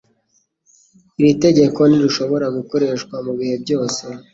Iri 1.19 1.33
tegeko 1.43 1.79
ntirishobora 1.89 2.45
gukoreshwa 2.57 3.15
mubihe 3.25 3.55
byose. 3.63 4.03